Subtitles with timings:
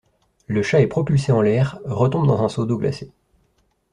[0.47, 3.11] Le chat est propulsé en l'air, retombe dans un seau d'eau glacé.